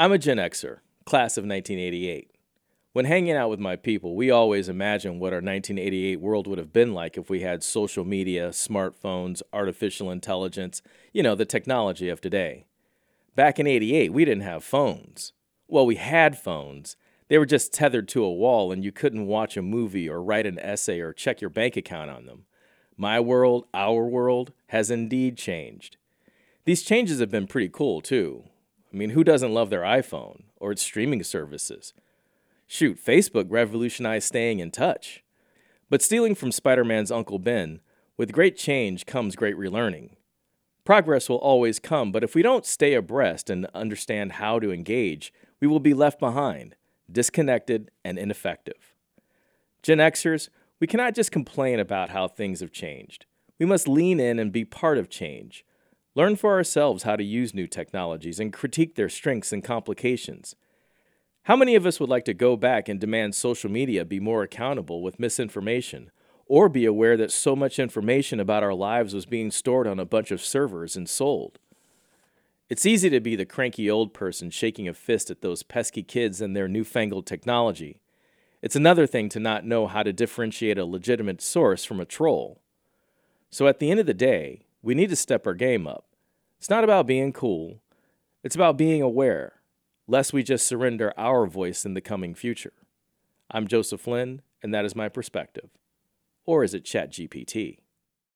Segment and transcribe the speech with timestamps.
[0.00, 2.30] I'm a Gen Xer, class of 1988.
[2.94, 6.72] When hanging out with my people, we always imagine what our 1988 world would have
[6.72, 10.80] been like if we had social media, smartphones, artificial intelligence,
[11.12, 12.64] you know, the technology of today.
[13.36, 15.34] Back in 88, we didn't have phones.
[15.68, 16.96] Well, we had phones.
[17.28, 20.46] They were just tethered to a wall, and you couldn't watch a movie or write
[20.46, 22.46] an essay or check your bank account on them.
[22.96, 25.98] My world, our world, has indeed changed.
[26.64, 28.44] These changes have been pretty cool, too.
[28.92, 31.92] I mean, who doesn't love their iPhone or its streaming services?
[32.66, 35.22] Shoot, Facebook revolutionized staying in touch.
[35.88, 37.80] But stealing from Spider Man's Uncle Ben,
[38.16, 40.10] with great change comes great relearning.
[40.84, 45.32] Progress will always come, but if we don't stay abreast and understand how to engage,
[45.60, 46.74] we will be left behind,
[47.10, 48.94] disconnected, and ineffective.
[49.82, 50.48] Gen Xers,
[50.80, 53.26] we cannot just complain about how things have changed.
[53.58, 55.64] We must lean in and be part of change.
[56.20, 60.54] Learn for ourselves how to use new technologies and critique their strengths and complications.
[61.44, 64.42] How many of us would like to go back and demand social media be more
[64.42, 66.10] accountable with misinformation,
[66.44, 70.04] or be aware that so much information about our lives was being stored on a
[70.04, 71.58] bunch of servers and sold?
[72.68, 76.42] It's easy to be the cranky old person shaking a fist at those pesky kids
[76.42, 77.98] and their newfangled technology.
[78.60, 82.60] It's another thing to not know how to differentiate a legitimate source from a troll.
[83.48, 86.04] So at the end of the day, we need to step our game up.
[86.60, 87.80] It's not about being cool,
[88.44, 89.62] it's about being aware,
[90.06, 92.74] lest we just surrender our voice in the coming future.
[93.50, 95.70] I'm Joseph Flynn, and that is my perspective.
[96.44, 97.78] Or is it ChatGPT?